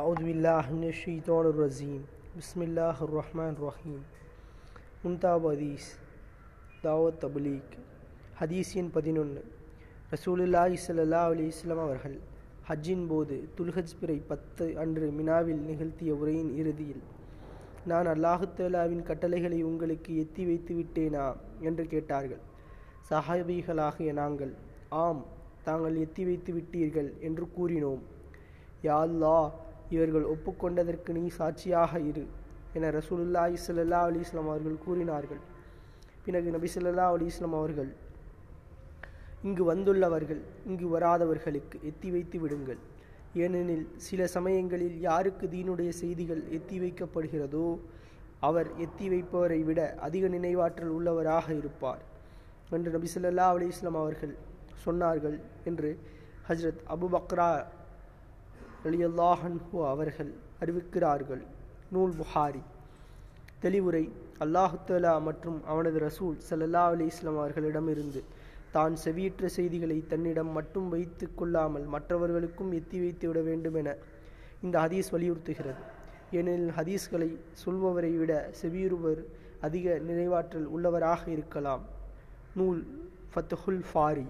[0.00, 2.04] ஆவுதுபில்லாஹின்ஷீத்தோனரசீம்
[2.36, 4.04] பிஸ்மில்லாஹ் ரஹ்மான் ரஹீம்
[5.02, 5.88] முன்தாப் ஹதீஸ்
[6.84, 7.74] தாவத் தபுலீக்
[8.40, 9.44] ஹதீஸின் பதினொன்று
[10.10, 12.20] ரசூலுல்லா இசல்லா அலி இஸ்லாம் அவர்கள்
[12.68, 17.02] ஹஜ்ஜின் போது துல்ஹஜ் பிறை பத்து அன்று மினாவில் நிகழ்த்திய உரையின் இறுதியில்
[17.84, 21.36] நான் அல்லாஹுத்தேலாவின் கட்டளைகளை உங்களுக்கு எத்தி வைத்து விட்டேனா?
[21.60, 22.40] என்று கேட்டார்கள்.
[23.10, 24.54] சஹாபிகளாகிய நாங்கள்
[24.88, 25.26] ஆம்
[25.62, 28.02] தாங்கள் எத்தி வைத்து விட்டீர்கள் என்று கூறினோம்.
[28.82, 29.52] யாழ்லா
[29.94, 32.24] இவர்கள் ஒப்புக்கொண்டதற்கு நீ சாட்சியாக இரு
[32.76, 35.42] என ரசூலுல்லா இஸ்லல்லா அலி இஸ்லாம் அவர்கள் கூறினார்கள்.
[36.26, 37.90] பிறகு நபி ஸல்லல்லாஹு அலி இஸ்லாம் அவர்கள்
[39.48, 42.80] இங்கு வந்துள்ளவர்கள் இங்கு வராதவர்களுக்கு எத்தி வைத்து விடுங்கள்.
[43.42, 47.66] ஏனெனில் சில சமயங்களில் யாருக்கு தீனுடைய செய்திகள் எத்தி வைக்கப்படுகிறதோ
[48.48, 52.02] அவர் எத்தி வைப்பவரை விட அதிக நினைவாற்றல் உள்ளவராக இருப்பார்
[52.76, 54.34] என்று நபி ஸல்லல்லாஹு அலி இஸ்லாம் அவர்கள்
[54.84, 55.36] சொன்னார்கள்
[55.70, 55.90] என்று
[56.48, 57.48] ஹஜ்ரத் அபு பக்ரா
[58.86, 61.42] அலியல்லாஹன்ஹு அவர்கள் அறிவிக்கிறார்கள்.
[61.90, 62.62] நூல் புகாரி.
[63.62, 64.04] தெளிவுரை.
[64.40, 68.22] அல்லாஹுத்தலா மற்றும் அவனது ரசூல் சல்லல்லா அலி இஸ்லாம் அவர்களிடமிருந்து
[68.72, 73.96] தான் செவியுற்ற செய்திகளை தன்னிடம் மட்டும் வைத்து கொள்ளாமல் மற்றவர்களுக்கும் எத்தி வைத்து விட வேண்டும் என
[74.62, 75.82] இந்த ஹதீஸ் வலியுறுத்துகிறது.
[76.30, 77.28] ஏனெனில் ஹதீஸ்களை
[77.64, 79.22] சொல்பவரை விட செவியுறுவர்
[79.60, 81.82] அதிக நினைவாற்றல் உள்ளவராக இருக்கலாம்.
[82.54, 82.80] நூல்
[83.32, 84.26] ஃபத்துஹுல் ஃபாரி.